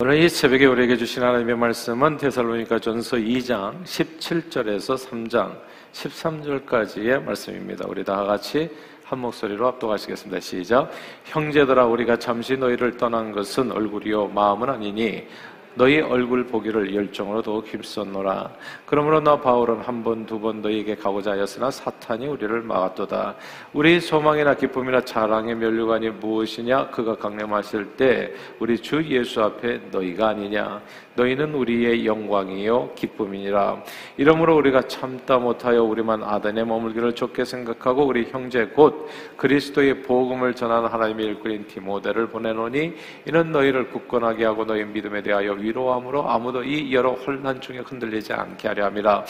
[0.00, 5.56] 오늘 이 새벽에 우리에게 주신 하나님의 말씀은 데살로니가 전서 2장 17절에서 3장
[5.92, 7.86] 13절까지의 말씀입니다.
[7.86, 8.68] 우리 다 같이
[9.04, 10.40] 한 목소리로 압도하시겠습니다.
[10.40, 10.90] 시작.
[11.26, 15.28] 형제들아 우리가 잠시 너희를 떠난 것은 얼굴이요 마음은 아니니
[15.76, 18.50] 너희 얼굴 보기를 열정으로 더욱 힘썼노라.
[18.86, 23.34] 그러므로 나 바울은 한 번, 두 번 너희에게 가고자 하였으나 사탄이 우리를 막았도다.
[23.72, 26.90] 우리 소망이나 기쁨이나 자랑의 면류관이 무엇이냐?
[26.90, 30.80] 그가 강림하실 때 우리 주 예수 앞에 너희가 아니냐?
[31.16, 33.82] 너희는 우리의 영광이요 기쁨이니라.
[34.16, 40.88] 이러므로 우리가 참다 못하여 우리만 아단에 머물기를 좋게 생각하고 우리 형제 곧 그리스도의 복음을 전하는
[40.88, 42.94] 하나님의 일꾼인 디모데를 보내노니
[43.26, 48.68] 이는 너희를 굳건하게 하고 너희 믿음에 대하여 위로함으로 아무도 이 여러 혼란 중에 흔들리지 않게
[48.68, 49.24] 하려 함이라.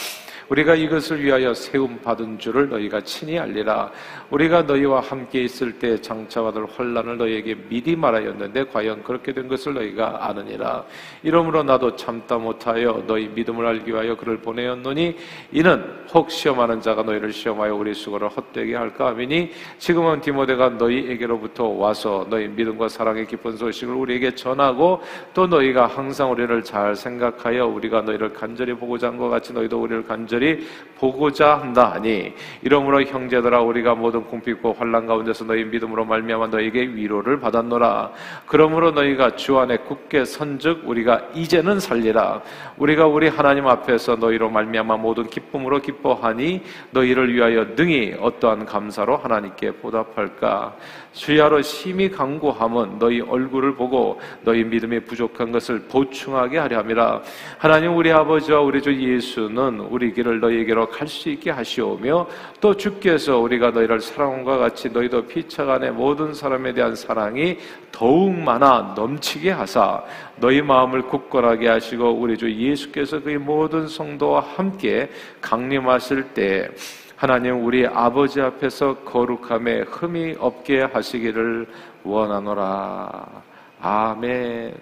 [0.48, 3.90] 우리가 이것을 위하여 세움 받은 줄을 너희가 친히 알리라.
[4.30, 9.74] 우리가 너희와 함께 있을 때 장차 받을 혼란을 너희에게 미리 말하였는데 과연 그렇게 된 것을
[9.74, 10.84] 너희가 아느니라.
[11.22, 15.16] 이러므로 나도 참다 못하여 너희 믿음을 알기 위하여 그를 보내었노니
[15.52, 22.26] 이는 혹 시험하는 자가 너희를 시험하여 우리 수고를 헛되게 할까 하미니 지금은 디모데가 너희에게로부터 와서
[22.30, 25.00] 너희 믿음과 사랑의 기쁜 소식을 우리에게 전하고
[25.32, 30.04] 또 너희가 항상 우리를 잘 생각하여 우리가 너희를 간절히 보고자 한 것 같이 너희도 우리를
[30.04, 30.66] 간절히
[30.98, 32.32] 보고자 한다 하니
[32.62, 38.12] 이러므로 형제들아 우리가 모든 궁핍고 환란 가운데서 너희 믿음으로 말미암아 너희에게 위로를 받았노라.
[38.46, 42.42] 그러므로 너희가 주 안에 굳게 선즉 우리가 이제 는 살리라.
[42.76, 49.70] 우리가 우리 하나님 앞에서 너희로 말미암아 모든 기쁨으로 기뻐하니 너희를 위하여 능히 어떠한 감사로 하나님께
[49.76, 50.76] 보답할까?
[51.14, 57.22] 주야로 심히 강구함은 너희 얼굴을 보고 너희 믿음이 부족한 것을 보충하게 하려 함이라.
[57.56, 62.26] 하나님 우리 아버지와 우리 주 예수는 우리 길을 너희에게로 갈 수 있게 하시오며
[62.60, 67.58] 또 주께서 우리가 너희를 사랑함과 같이 너희도 피차간의 모든 사람에 대한 사랑이
[67.92, 70.02] 더욱 많아 넘치게 하사
[70.36, 75.10] 너희 마음을 굳건하게 하시고 우리 주 예수께서 그의 모든 성도와 함께
[75.40, 76.68] 강림하실 때
[77.16, 81.66] 하나님 우리 아버지 앞에서 거룩함에 흠이 없게 하시기를
[82.02, 83.42] 원하노라.
[83.80, 84.74] 아멘.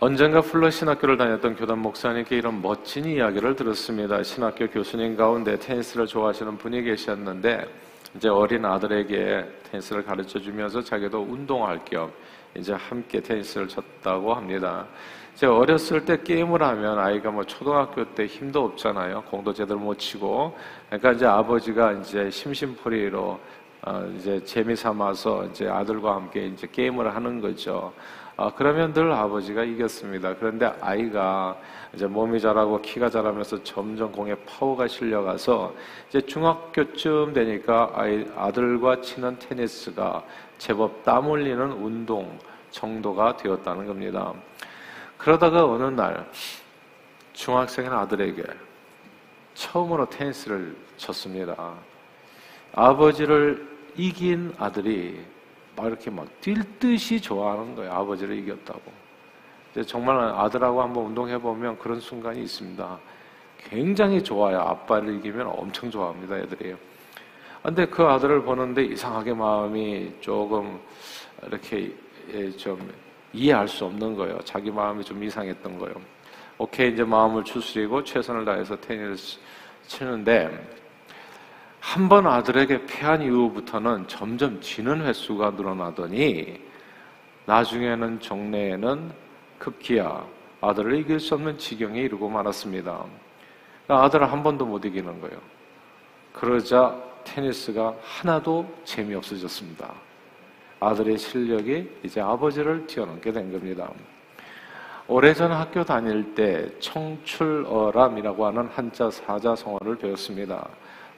[0.00, 4.22] 언젠가 플러 신학교를 다녔던 교단 목사님께 이런 멋진 이야기를 들었습니다.
[4.22, 7.66] 신학교 교수님 가운데 테니스를 좋아하시는 분이 계셨는데
[8.16, 12.12] 이제 어린 아들에게 테니스를 가르쳐 주면서 자기도 운동할 겸
[12.56, 14.86] 이제 함께 테니스를 쳤다고 합니다.
[15.34, 19.22] 제가 어렸을 때 게임을 하면 아이가 뭐 초등학교 때 힘도 없잖아요.
[19.22, 20.56] 공도 제대로 못 치고.
[20.86, 23.40] 그러니까 이제 아버지가 이제 심심풀이로
[23.86, 27.92] 어 이제 재미 삼아서 이제 아들과 함께 이제 게임을 하는 거죠.
[28.36, 30.34] 아, 그러면 늘 아버지가 이겼습니다.
[30.34, 31.56] 그런데 아이가
[31.94, 35.72] 이제 몸이 자라고 키가 자라면서 점점 공에 파워가 실려가서
[36.08, 40.24] 이제 중학교쯤 되니까 아이, 아들과 치는 테니스가
[40.58, 42.36] 제법 땀 흘리는 운동
[42.70, 44.32] 정도가 되었다는 겁니다.
[45.16, 46.28] 그러다가 어느 날
[47.34, 48.42] 중학생인 아들에게
[49.54, 51.74] 처음으로 테니스를 쳤습니다.
[52.72, 55.24] 아버지를 이긴 아들이
[55.76, 57.92] 막 이렇게 막 뛸 듯이 좋아하는 거예요.
[57.92, 58.80] 아버지를 이겼다고.
[59.86, 62.98] 정말 아들하고 한번 운동해 보면 그런 순간이 있습니다.
[63.68, 64.60] 굉장히 좋아요.
[64.60, 66.76] 아빠를 이기면 엄청 좋아합니다, 애들이.
[67.62, 70.78] 근데 그 아들을 보는데 이상하게 마음이 조금
[71.46, 71.92] 이렇게
[72.32, 72.78] 예, 좀
[73.32, 74.38] 이해할 수 없는 거예요.
[74.44, 75.94] 자기 마음이 좀 이상했던 거예요.
[76.58, 79.38] 오케이, 이제 마음을 추스리고 최선을 다해서 테니스
[79.86, 80.83] 치는데
[81.84, 86.58] 한 번 아들에게 패한 이후부터는 점점 지는 횟수가 늘어나더니
[87.44, 89.12] 나중에는 정례에는
[89.58, 90.26] 급기야
[90.62, 93.04] 아들을 이길 수 없는 지경에 이르고 말았습니다.
[93.86, 95.38] 아들을 한 번도 못 이기는 거예요.
[96.32, 99.92] 그러자 테니스가 하나도 재미없어졌습니다.
[100.80, 103.90] 아들의 실력이 이제 아버지를 뛰어넘게 된 겁니다.
[105.06, 110.66] 오래전 학교 다닐 때 청출어람이라고 하는 한자 사자 성어를 배웠습니다.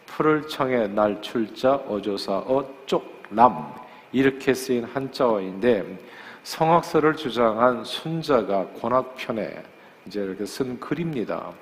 [0.07, 3.75] 풀을 청해 날 출자 어조사 어 쪽남
[4.13, 5.99] 이렇게 쓰인 한자어인데
[6.43, 9.63] 성악설을 주장한 순자가 권학편에
[10.07, 11.53] 이제 이렇게 쓴 글입니다.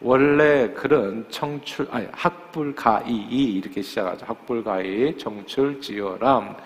[0.00, 4.26] 원래 글은 청출 아니 학불가이 이렇게 시작하죠.
[4.26, 6.56] 학불가이 청출지어람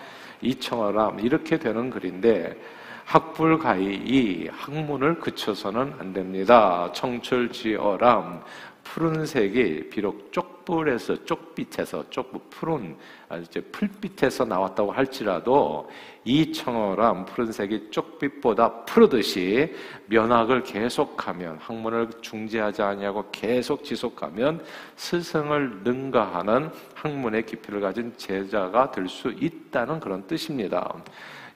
[0.41, 2.59] 이청어람 이렇게 되는 글인데
[3.05, 6.91] 학불가이 학문을 그쳐서는 안 됩니다.
[6.93, 8.41] 청출지어람
[8.83, 12.95] 푸른색이 비록 쪽 불에서 쪽빛에서 쪽부 푸른
[13.37, 15.89] 이제 풀빛에서 나왔다고 할지라도
[16.25, 19.75] 이 청어람 푸른색이 쪽빛보다 푸르듯이
[20.07, 24.63] 면학을 계속하면 학문을 중지하지 아니하고 계속 지속하면
[24.95, 30.93] 스승을 능가하는 학문의 깊이를 가진 제자가 될 수 있다는 그런 뜻입니다.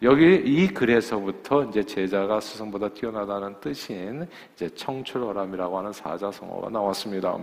[0.02, 7.38] 여기 이 글에서부터 이제 제자가 스승보다 뛰어나다는 뜻인 이제 청출어람이라고 하는 사자성어가 나왔습니다.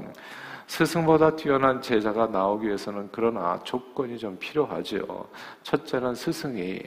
[0.66, 5.28] 스승보다 뛰어난 제자가 나오기 위해서는 그러나 조건이 좀 필요하죠.
[5.62, 6.82] 첫째는 스승이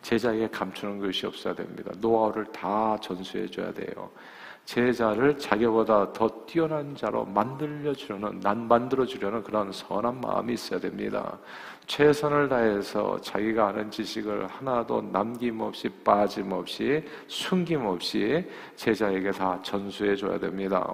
[0.00, 1.92] 제자에게 감추는 것이 없어야 됩니다.
[1.98, 4.10] 노하우를 다 전수해 줘야 돼요.
[4.64, 11.38] 제자를 자기보다 더 뛰어난 자로 만들려 주려는 난 만들어 주려는 그런 선한 마음이 있어야 됩니다.
[11.86, 18.44] 최선을 다해서 자기가 아는 지식을 하나도 남김없이 빠짐없이 숨김없이
[18.76, 20.86] 제자에게 다 전수해 줘야 됩니다.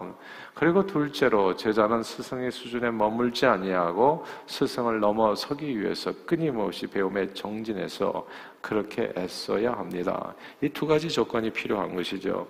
[0.54, 8.26] 그리고 둘째로 제자는 스승의 수준에 머물지 아니하고 스승을 넘어서기 위해서 끊임없이 배움에 정진해서
[8.60, 10.34] 그렇게 애써야 합니다.
[10.62, 12.46] 이 두 가지 조건이 필요한 것이죠.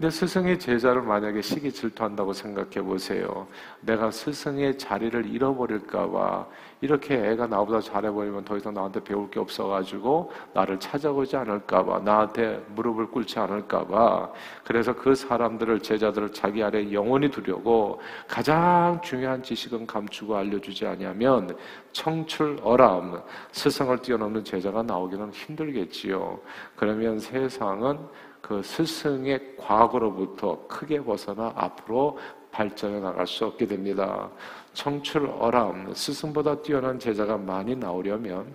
[0.00, 3.46] 근데 스승의 제자를 만약에 시기 질투한다고 생각해 보세요.
[3.82, 6.46] 내가 스승의 자리를 잃어버릴까봐
[6.80, 13.08] 이렇게 애가 나보다 잘해버리면 더 이상 나한테 배울 게 없어가지고 나를 찾아오지 않을까봐 나한테 무릎을
[13.10, 14.32] 꿇지 않을까봐
[14.64, 21.54] 그래서 그 사람들을 제자들을 자기 아래 영원히 두려고 가장 중요한 지식은 감추고 알려주지 아니하면
[21.92, 23.20] 청출어람
[23.52, 26.40] 스승을 뛰어넘는 제자가 나오기는 힘들겠지요.
[26.76, 27.98] 그러면 세상은
[28.40, 32.18] 그 스승의 과거로부터 크게 벗어나 앞으로
[32.50, 34.28] 발전해 나갈 수 없게 됩니다.
[34.72, 38.54] 청출어람, 스승보다 뛰어난 제자가 많이 나오려면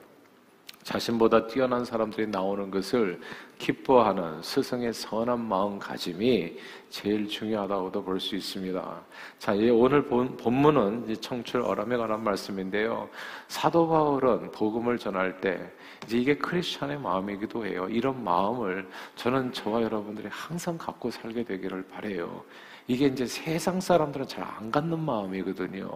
[0.84, 3.20] 자신보다 뛰어난 사람들이 나오는 것을
[3.58, 6.60] 기뻐하는 스승의 선한 마음가짐이
[6.92, 9.02] 제일 중요하다고도 볼 수 있습니다.
[9.40, 13.10] 자, 오늘 본, 본문은 청출 어람에 관한 말씀인데요.
[13.48, 15.72] 사도 바울은 복음을 전할 때
[16.06, 17.88] 이제 이게 크리스천의 마음이기도 해요.
[17.90, 22.44] 이런 마음을 저는 저와 여러분들이 항상 갖고 살게 되기를 바래요.
[22.88, 25.90] 이게 이제 세상 사람들은 잘 안 갖는 마음이거든요.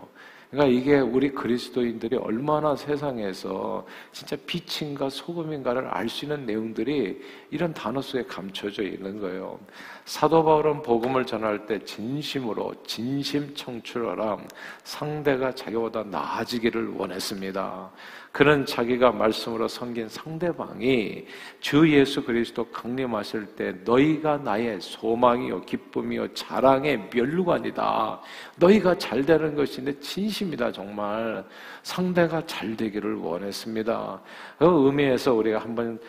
[0.50, 8.02] 그러니까 이게 우리 그리스도인들이 얼마나 세상에서 진짜 빛인가 소금인가를 알 수 있는 내용들이 이런 단어
[8.02, 9.60] 속에 감춰져 있는 거예요.
[10.06, 14.40] 사도 바울은 복음을 전할 때 진심으로 진심 청출하라
[14.84, 17.92] 상대가 자기보다 나아지기를 원했습니다.
[18.32, 21.26] 그는 자기가 말씀으로 섬긴 상대방이
[21.60, 28.22] 주 예수 그리스도 강림하실 때 너희가 나의 소망이요 기쁨이요 자랑의 멸류관이다.
[28.58, 31.44] 너희가 잘 되는 내 진심 이다 정말
[31.84, 34.22] 상대가 잘 되기를 원했습니다.
[34.58, 36.00] 그 의미에서 우리가 한번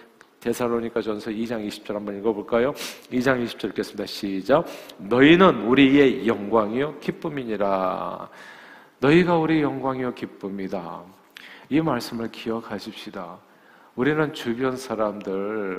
[0.41, 2.73] 데살로니가 전서 2장 20절 한번 읽어볼까요?
[3.13, 4.07] 2장 20절 읽겠습니다.
[4.07, 4.65] 시작.
[4.99, 8.29] 너희는 우리의 영광이요 기쁨이니라.
[9.01, 11.03] 너희가 우리 영광이요 기쁨이다.
[11.69, 13.39] 이 말씀을 기억하십시다.
[13.97, 15.77] 우리는 주변 사람들,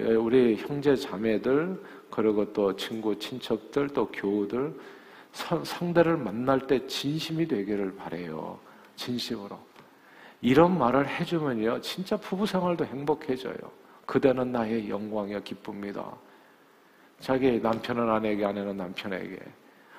[0.00, 1.80] 예, 우리 형제 자매들,
[2.10, 4.74] 그리고 또 친구, 친척들, 또 교우들,
[5.32, 8.58] 상대를 만날 때 진심이 되기를 바래요.
[8.96, 9.58] 진심으로.
[10.42, 13.56] 이런 말을 해주면요, 진짜 부부 생활도 행복해져요.
[14.06, 16.10] 그대는 나의 영광이야 기쁩니다.
[17.20, 19.38] 자기 남편은 아내에게, 아내는 남편에게.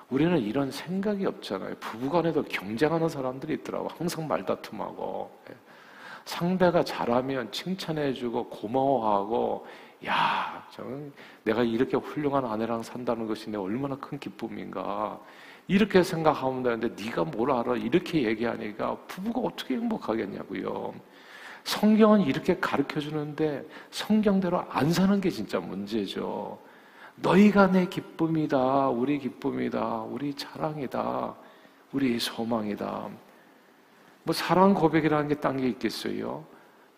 [0.10, 1.76] 우리는 이런 생각이 없잖아요.
[1.80, 3.88] 부부간에도 경쟁하는 사람들이 있더라고.
[3.88, 5.32] 항상 말다툼하고.
[5.50, 5.56] 예.
[6.26, 9.66] 상대가 잘하면 칭찬해주고 고마워하고,
[10.08, 11.14] 야, 저는
[11.44, 15.20] 내가 이렇게 훌륭한 아내랑 산다는 것이 내 얼마나 큰 기쁨인가.
[15.68, 17.76] 이렇게 생각하면 되는데 네가 뭘 알아?
[17.78, 20.94] 이렇게 얘기하니까 부부가 어떻게 행복하겠냐고요.
[21.64, 26.58] 성경은 이렇게 가르쳐 주는데 성경대로 안 사는 게 진짜 문제죠.
[27.18, 28.90] 너희가 내 기쁨이다.
[28.90, 30.02] 우리 기쁨이다.
[30.04, 31.36] 우리 자랑이다.
[31.92, 33.08] 우리 소망이다.
[34.24, 36.44] 뭐 사랑 고백이라는 게 딴 게 있겠어요?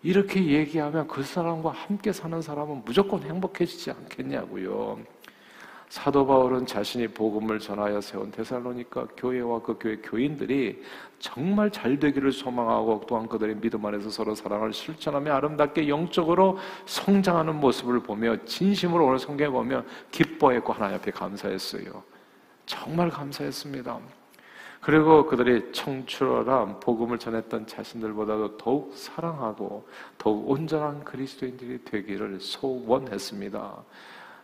[0.04, 5.00] 이렇게 얘기하면 그 사람과 함께 사는 사람은 무조건 행복해지지 않겠냐고요.
[5.88, 10.82] 사도 바울은 자신이 복음을 전하여 세운 데살로니까 교회와 그 교회 교인들이
[11.20, 18.02] 정말 잘 되기를 소망하고 또한 그들의 믿음 안에서 서로 사랑을 실천하며 아름답게 영적으로 성장하는 모습을
[18.02, 22.04] 보며 진심으로 오늘 성경에 보면 기뻐했고 하나님 앞에 감사했어요.
[22.66, 24.23] 정말 감사했습니다.
[24.84, 29.88] 그리고 그들이 청출어람 복음을 전했던 자신들보다도 더욱 사랑하고
[30.18, 33.84] 더욱 온전한 그리스도인들이 되기를 소원했습니다.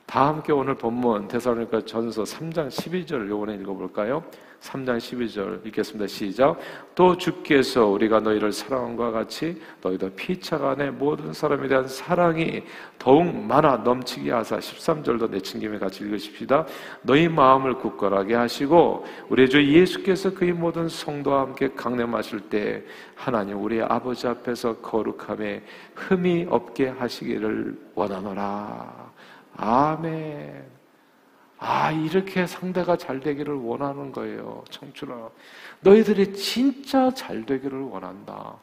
[0.09, 4.23] 다 함께 오늘 본문 대사로니까 전서 3장 12절 요번에 읽어볼까요?
[4.59, 6.07] 3장 12절 읽겠습니다.
[6.07, 6.57] 시작.
[6.95, 12.63] 또 주께서 우리가 너희를 사랑한과 같이 너희도 피차 간의 모든 사람에 대한 사랑이
[12.97, 16.65] 더욱 많아 넘치게 하사 13절도 내친 김에 같이 읽으십시다.
[17.03, 23.79] 너희 마음을 굳건하게 하시고 우리 주 예수께서 그의 모든 성도와 함께 강림하실 때 하나님 우리
[23.79, 25.61] 아버지 앞에서 거룩함에
[25.93, 29.08] 흠이 없게 하시기를 원하노라.
[29.59, 30.65] 아멘.
[31.57, 34.63] 아, 이렇게 상대가 잘 되기를 원하는 거예요.
[34.69, 35.29] 청춘아.
[35.81, 38.55] 너희들이 진짜 잘 되기를 원한다.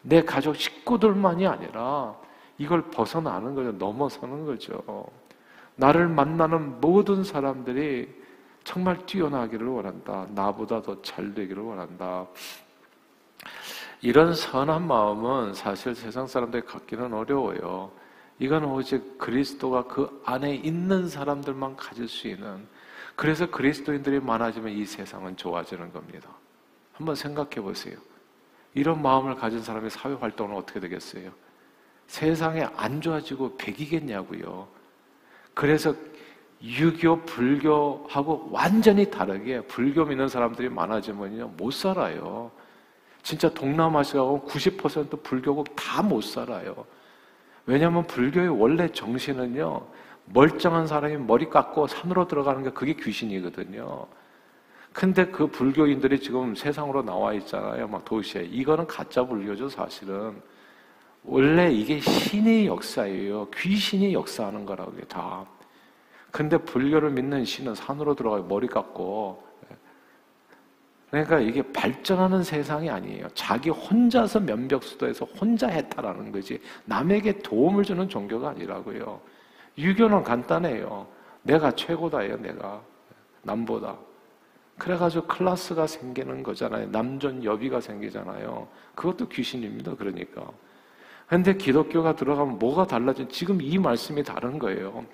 [0.00, 2.16] 내 가족 식구들만이 아니라
[2.56, 3.72] 이걸 벗어나는 거죠.
[3.72, 5.06] 넘어서는 거죠.
[5.76, 8.08] 나를 만나는 모든 사람들이
[8.64, 10.26] 정말 뛰어나기를 원한다.
[10.30, 12.26] 나보다 더 잘 되기를 원한다.
[14.00, 17.90] 이런 선한 마음은 사실 세상 사람들이 갖기는 어려워요.
[18.42, 22.66] 이건 오직 그리스도가 그 안에 있는 사람들만 가질 수 있는
[23.14, 26.28] 그래서 그리스도인들이 많아지면 이 세상은 좋아지는 겁니다.
[26.92, 27.96] 한번 생각해 보세요.
[28.74, 31.30] 이런 마음을 가진 사람이 사회 활동은 어떻게 되겠어요?
[32.08, 34.66] 세상에 안 좋아지고 백이겠냐고요.
[35.54, 35.94] 그래서
[36.64, 42.50] 유교, 불교하고 완전히 다르게 불교 믿는 사람들이 많아지면요 못 살아요.
[43.22, 46.84] 진짜 동남아시아하고 90% 불교국 다 못 살아요.
[47.66, 49.86] 왜냐하면 불교의 원래 정신은요,
[50.26, 54.06] 멀쩡한 사람이 머리 깎고 산으로 들어가는 게 그게 귀신이거든요.
[54.92, 57.88] 근데 그 불교인들이 지금 세상으로 나와 있잖아요.
[57.88, 58.42] 막 도시에.
[58.44, 60.40] 이거는 가짜 불교죠, 사실은.
[61.24, 63.48] 원래 이게 신의 역사예요.
[63.50, 65.46] 귀신이 역사하는 거라고, 이게 다.
[66.30, 68.44] 근데 불교를 믿는 신은 산으로 들어가요.
[68.44, 69.51] 머리 깎고.
[71.12, 73.28] 그러니까 이게 발전하는 세상이 아니에요.
[73.34, 76.58] 자기 혼자서 면벽수도에서 혼자 했다라는 거지.
[76.86, 79.20] 남에게 도움을 주는 종교가 아니라고요.
[79.76, 81.06] 유교는 간단해요.
[81.42, 82.80] 내가 최고다예요, 내가.
[83.42, 83.98] 남보다.
[84.78, 86.88] 그래가지고 클라스가 생기는 거잖아요.
[86.88, 88.66] 남존 여비가 생기잖아요.
[88.94, 90.46] 그것도 귀신입니다, 그러니까.
[91.26, 95.04] 근데 기독교가 들어가면 뭐가 달라진, 지금 이 말씀이 다른 거예요.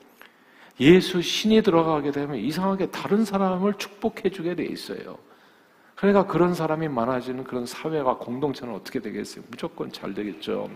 [0.78, 5.19] 예수 신이 들어가게 되면 이상하게 다른 사람을 축복해주게 돼 있어요.
[5.99, 9.45] 그러니까 그런 사람이 많아지는 그런 사회와 공동체는 어떻게 되겠어요?
[9.50, 10.71] 무조건 잘 되겠죠.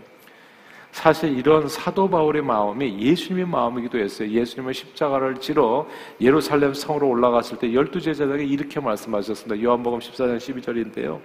[0.91, 4.29] 사실 이런 사도 바울의 마음이 예수님의 마음이기도 했어요.
[4.29, 5.87] 예수님은 십자가를 지러
[6.19, 9.63] 예루살렘 성으로 올라갔을 때 열두 제자들에게 이렇게 말씀하셨습니다.
[9.63, 11.21] 요한복음 14장 12절인데요.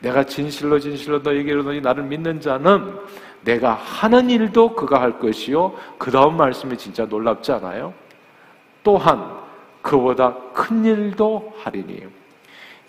[0.00, 2.94] 내가 진실로 진실로 너에게 이르노니 나를 믿는 자는
[3.42, 5.74] 내가 하는 일도 그가 할 것이요.
[5.98, 7.92] 그 다음 말씀이 진짜 놀랍지 않아요?
[8.84, 9.38] 또한
[9.82, 12.19] 그보다 큰 일도 하리니.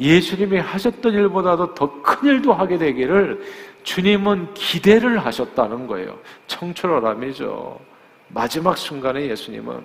[0.01, 3.41] 예수님이 하셨던 일보다도 더 큰 일도 하게 되기를
[3.83, 6.17] 주님은 기대를 하셨다는 거예요.
[6.47, 7.79] 청출어람이죠.
[8.29, 9.81] 마지막 순간에 예수님은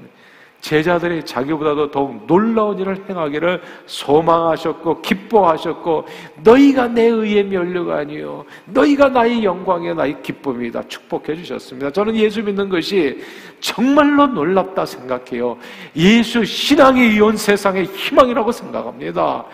[0.61, 6.07] 제자들이 자기보다도 더욱 놀라운 일을 행하기를 소망하셨고 기뻐하셨고
[6.43, 11.91] 너희가 내 의의 면류가 아니요 너희가 나의 영광이요 나의 기쁨이다 축복해 주셨습니다.
[11.91, 13.23] 저는 예수 믿는 것이
[13.61, 15.57] 정말로 놀랍다 생각해요.
[15.95, 19.45] 예수 신앙이 이온 세상의 희망이라고 생각합니다.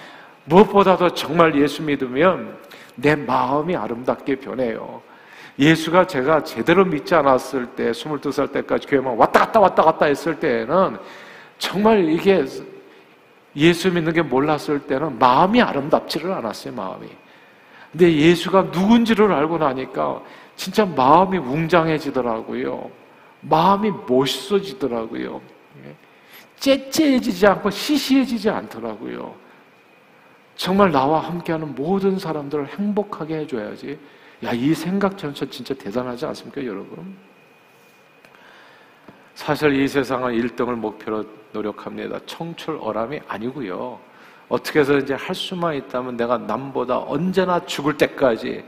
[0.45, 2.57] 무엇보다도 정말 예수 믿으면
[2.95, 5.03] 내 마음이 아름답게 변해요.
[5.59, 10.99] 예수가 제가 제대로 믿지 않았을 때, 22살 때까지 교회만 왔다 갔다 왔다 갔다 했을 때는
[11.59, 12.45] 정말 이게
[13.55, 17.07] 예수 믿는 게 몰랐을 때는 마음이 아름답지를 않았어요, 마음이.
[17.93, 20.23] 근데 예수가 누군지를 알고 나니까
[20.57, 22.91] 진짜 마음이 웅장해지더라고요.
[23.43, 25.41] 마음이 멋있어지더라고요.
[26.57, 29.42] 째째해지지 않고 시시해지지 않더라고요.
[30.63, 33.99] 정말 나와 함께하는 모든 사람들을 행복하게 해줘야지.
[34.45, 37.17] 야, 이 생각 전체 진짜 대단하지 않습니까, 여러분?
[39.35, 42.21] 사실 이 세상은 1등을 목표로 노력합니다.
[42.27, 43.99] 청출어람이 아니고요.
[44.49, 48.65] 어떻게 해서 이제 할 수만 있다면 내가 남보다 언제나 죽을 때까지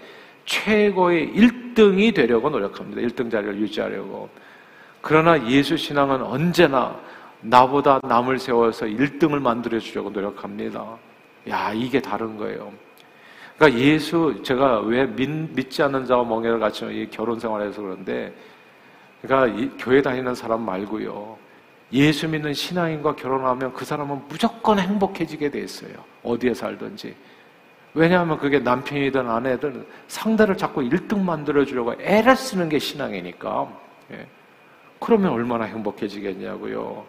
[0.47, 3.03] 최고의 1등이 되려고 노력합니다.
[3.03, 4.29] 1등 자리를 유지하려고.
[5.01, 6.99] 그러나 예수 신앙은 언제나
[7.41, 10.99] 나보다 남을 세워서 1등을 만들어 주려고 노력합니다.
[11.49, 12.73] 야, 이게 다른 거예요.
[13.57, 18.35] 그러니까 예수, 제가 왜 믿, 믿지 않는 자와 멍해를 같이 이 결혼 생활에서 그런데,
[19.23, 21.39] 그러니까 이, 교회 다니는 사람 말고요.
[21.93, 25.93] 예수 믿는 신앙인과 결혼하면 그 사람은 무조건 행복해지게 돼 있어요.
[26.23, 27.15] 어디에 살든지.
[27.95, 33.69] 왜냐하면 그게 남편이든 아내든 상대를 자꾸 1등 만들어주려고 애를 쓰는 게 신앙이니까.
[34.13, 34.27] 예.
[34.99, 37.05] 그러면 얼마나 행복해지겠냐고요.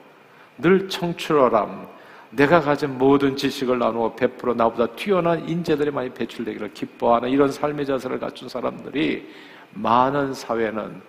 [0.60, 1.88] 늘 청출어람,
[2.36, 8.20] 내가 가진 모든 지식을 나누어 베풀어 나보다 뛰어난 인재들이 많이 배출되기를 기뻐하는 이런 삶의 자세를
[8.20, 9.28] 갖춘 사람들이
[9.74, 11.02] 많은 사회는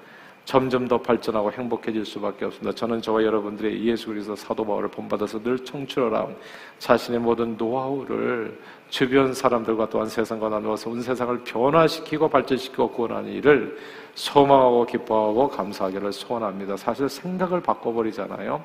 [0.45, 2.73] 점점 더 발전하고 행복해질 수밖에 없습니다.
[2.73, 6.37] 저는 저와 여러분들의 예수 그리스도 사도 바울을 본받아서 늘 청출어람
[6.79, 8.57] 자신의 모든 노하우를
[8.89, 13.77] 주변 사람들과 또한 세상과 나누어서 온 세상을 변화시키고 발전시키고 구원하는 일을
[14.15, 16.77] 소망하고 기뻐하고 감사하기를 소원합니다.
[16.77, 18.65] 사실 생각을 바꿔버리잖아요.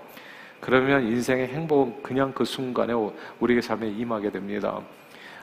[0.61, 2.93] 그러면 인생의 행복은 그냥 그 순간에
[3.39, 4.79] 우리의 삶에 임하게 됩니다.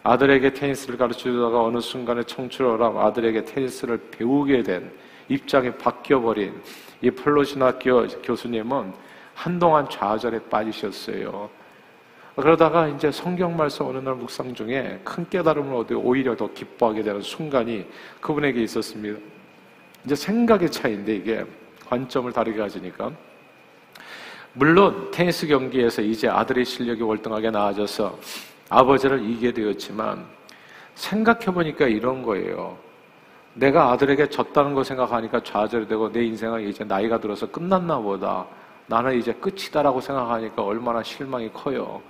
[0.04, 4.90] 아들에게 테니스를 가르치다가 어느 순간에 청출어람 아들에게 테니스를 배우게 된
[5.28, 6.54] 입장이 바뀌어버린
[7.02, 8.92] 이 폴로신학교 교수님은
[9.34, 11.50] 한동안 좌절에 빠지셨어요.
[12.36, 17.20] 그러다가 이제 성경 말씀 어느 날 묵상 중에 큰 깨달음을 얻어 오히려 더 기뻐하게 되는
[17.20, 17.84] 순간이
[18.20, 19.18] 그분에게 있었습니다.
[20.04, 21.44] 이제 생각의 차이인데 이게
[21.86, 23.10] 관점을 다르게 가지니까.
[24.54, 28.18] 물론 테니스 경기에서 이제 아들의 실력이 월등하게 나아져서
[28.68, 30.24] 아버지를 이기게 되었지만
[30.94, 32.76] 생각해보니까 이런 거예요.
[33.54, 38.46] 내가 아들에게 졌다는 거 생각하니까 좌절이 되고 내 인생은 이제 나이가 들어서 끝났나 보다.
[38.86, 42.00] 나는 이제 끝이다라고 생각하니까 얼마나 실망이 커요.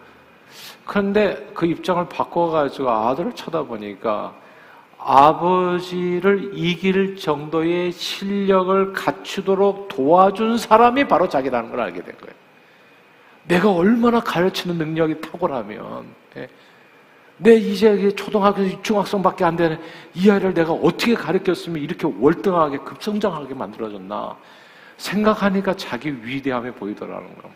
[0.85, 4.35] 그런데 그 입장을 바꿔가지고 아들을 쳐다보니까
[4.99, 12.35] 아버지를 이길 정도의 실력을 갖추도록 도와준 사람이 바로 자기라는 걸 알게 된 거예요.
[13.45, 16.49] 내가 얼마나 가르치는 능력이 탁월하면, 예?
[17.39, 19.81] 내 이제 초등학교, 중학생밖에 안 되는
[20.15, 24.37] 이 아이를 내가 어떻게 가르쳤으면 이렇게 월등하게 급성장하게 만들어졌나
[24.97, 27.49] 생각하니까 자기 위대함이 보이더라는 거.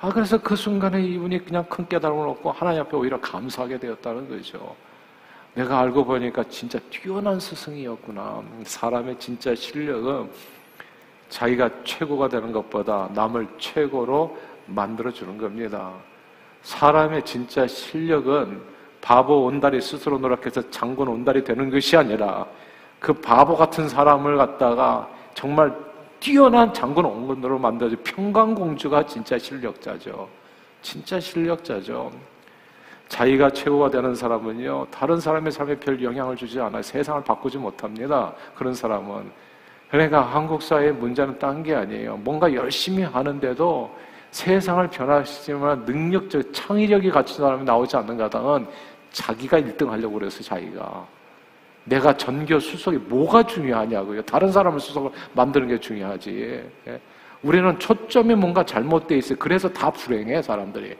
[0.00, 4.76] 아, 그래서 그 순간에 이분이 그냥 큰 깨달음을 얻고 하나님 앞에 오히려 감사하게 되었다는 거죠.
[5.54, 8.42] 내가 알고 보니까 진짜 뛰어난 스승이었구나.
[8.64, 10.30] 사람의 진짜 실력은
[11.28, 15.92] 자기가 최고가 되는 것보다 남을 최고로 만들어주는 겁니다.
[16.62, 18.62] 사람의 진짜 실력은
[19.00, 22.46] 바보 온달이 스스로 노력해서 장군 온달이 되는 것이 아니라
[22.98, 25.74] 그 바보 같은 사람을 갖다가 정말
[26.20, 30.28] 뛰어난 장군 온건으로 만들어진 평강공주가 진짜 실력자죠.
[30.80, 32.12] 진짜 실력자죠.
[33.08, 36.82] 자기가 최고가 되는 사람은요, 다른 사람의 삶에 별 영향을 주지 않아요.
[36.82, 38.32] 세상을 바꾸지 못합니다.
[38.54, 39.30] 그런 사람은.
[39.90, 42.16] 그러니까 한국 사회의 문제는 딴 게 아니에요.
[42.16, 43.94] 뭔가 열심히 하는데도
[44.30, 48.66] 세상을 변화시키지만 능력적, 창의력이 갖춘 사람이 나오지 않는 가당은
[49.10, 51.06] 자기가 1등 하려고 그래서 자기가.
[51.84, 54.22] 내가 전교 수석이 뭐가 중요하냐고요.
[54.22, 56.64] 다른 사람을 수석을 만드는 게 중요하지.
[56.86, 57.00] 예.
[57.42, 59.36] 우리는 초점이 뭔가 잘못돼 있어요.
[59.38, 60.96] 그래서 다 불행해, 사람들이.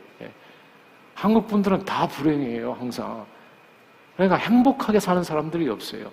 [1.17, 1.21] 예.
[1.21, 3.25] 한국 분들은 다 불행해요, 항상.
[4.17, 6.11] 그러니까 행복하게 사는 사람들이 없어요.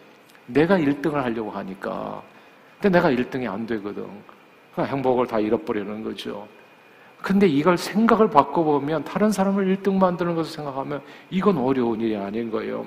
[0.48, 2.22] 내가 1등을 하려고 하니까.
[2.82, 4.06] 근데 내가 1등이 안 되거든.
[4.74, 6.47] 그러니까 행복을 다 잃어버리는 거죠.
[7.21, 12.86] 근데 이걸 생각을 바꿔보면 다른 사람을 1등 만드는 것을 생각하면 이건 어려운 일이 아닌 거예요.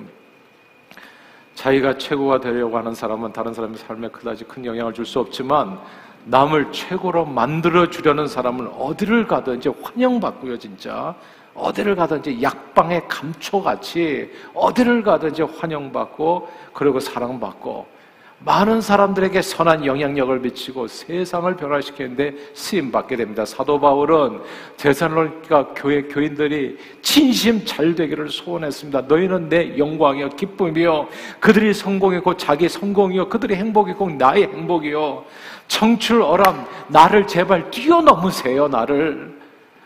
[1.53, 5.79] 자기가 최고가 되려고 하는 사람은 다른 사람의 삶에 그다지 큰 영향을 줄 수 없지만
[6.25, 11.13] 남을 최고로 만들어 주려는 사람은 어디를 가든지 환영받고요, 진짜.
[11.55, 17.93] 어디를 가든지 약방의 감초같이 어디를 가든지 환영받고 그리고 사랑받고
[18.45, 23.45] 많은 사람들에게 선한 영향력을 미치고 세상을 변화시키는데 쓰임 받게 됩니다.
[23.45, 24.41] 사도 바울은
[24.75, 29.01] 대살로니가 교회 교인들이 진심 잘 되기를 소원했습니다.
[29.01, 31.07] 너희는 내 영광이요 기쁨이요
[31.39, 35.23] 그들이 성공이고 자기 성공이요 그들이 행복이고 나의 행복이요
[35.69, 39.42] 청출 어람 나를 제발 뛰어넘으세요 나를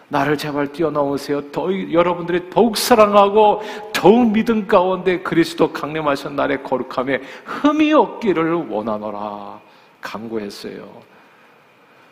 [0.10, 1.52] 나를 제발 뛰어넘으세요.
[1.52, 3.62] 더, 여러분들이 더욱 사랑하고
[3.93, 9.60] 더욱 믿음 가운데 그리스도 강림하신 날의 거룩함에 흠이 없기를 원하노라
[10.00, 11.02] 강구했어요.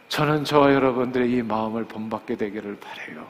[0.10, 3.26] 저는 저와 여러분들의 이 마음을 본받게 되기를 바래요.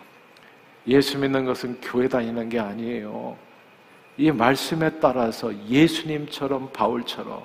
[0.88, 3.38] 예수 믿는 것은 교회 다니는 게 아니에요.
[4.17, 7.43] 이 말씀에 따라서 예수님처럼 바울처럼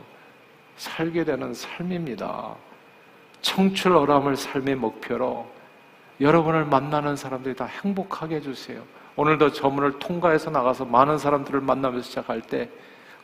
[0.77, 2.55] 살게 되는 삶입니다.
[3.43, 5.60] 청출 어람을 삶의 목표로
[6.21, 8.83] 여러분을 만나는 사람들이 다 행복하게 해주세요.
[9.17, 12.69] 오늘도 저 문을 통과해서 나가서 많은 사람들을 만나면서 시작할 때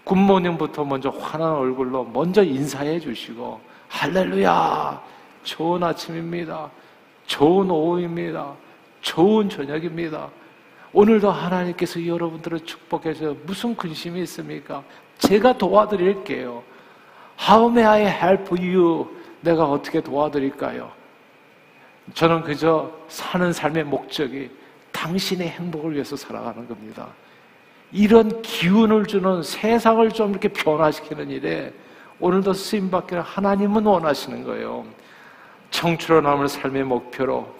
[0.04, 5.02] 굿모닝부터 먼저 환한 얼굴로 먼저 인사해 주시고 할렐루야
[5.42, 6.70] 좋은 아침입니다.
[7.26, 8.54] 좋은 오후입니다.
[9.00, 10.28] 좋은 저녁입니다.
[10.92, 14.82] 오늘도 하나님께서 여러분들을 축복해 서 무슨 근심이 있습니까?
[15.18, 16.62] 제가 도와드릴게요.
[17.38, 19.06] How may I help you?
[19.40, 20.95] 내가 어떻게 도와드릴까요?
[22.14, 24.50] 저는 그저 사는 삶의 목적이
[24.92, 27.08] 당신의 행복을 위해서 살아가는 겁니다.
[27.92, 31.72] 이런 기운을 주는 세상을 좀 이렇게 변화시키는 일에
[32.18, 34.84] 오늘도 쓰임받기를 하나님은 원하시는 거예요.
[35.70, 37.54] 청출어 남을 삶의 목표로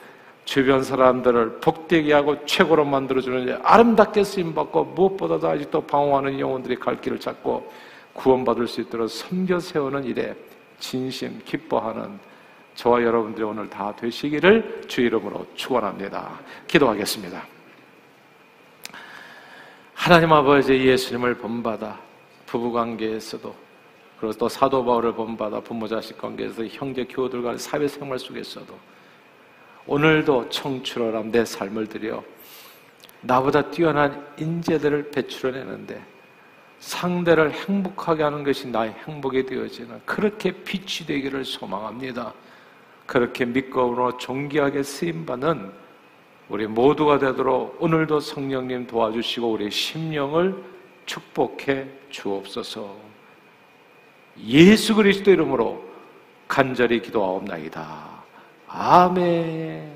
[0.45, 7.71] 주변 사람들을 복되게 하고 최고로 만들어주는 아름답게 쓰임받고 무엇보다도 아직도 방황하는 영혼들이 갈 길을 찾고
[8.15, 10.35] 구원받을 수 있도록 섬겨 세우는 일에
[10.79, 12.19] 진심 기뻐하는
[12.77, 16.39] 저와 여러분들이 오늘 다 되시기를 주 이름으로 축원합니다.
[16.69, 17.43] 기도하겠습니다.
[19.95, 21.99] 하나님 아버지 예수님을 본받아
[22.45, 23.55] 부부 관계에서도
[24.21, 28.79] 그리고 또 사도 바울을 본받아 부모 자식 관계에서 형제 교우들과 사회 생활 속에서도
[29.87, 32.23] 오늘도 청출어람 내 삶을 들여
[33.23, 36.05] 나보다 뛰어난 인재들을 배출해내는데
[36.79, 42.35] 상대를 행복하게 하는 것이 나의 행복이 되어지는 그렇게 빛이 되기를 소망합니다.
[43.07, 45.73] 그렇게 믿고 존귀하게 쓰임받는
[46.49, 50.63] 우리 모두가 되도록 오늘도 성령님 도와주시고 우리 심령을
[51.07, 52.95] 축복해 주옵소서.
[54.45, 55.83] 예수 그리스도 이름으로
[56.47, 58.07] 간절히 기도하옵나이다.
[58.69, 59.96] 아멘.